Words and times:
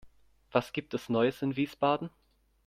Was 0.51 0.73
gibt 0.73 0.95
es 0.95 1.09
Neues 1.09 1.43
in 1.43 1.55
Wiesbaden? 1.55 2.09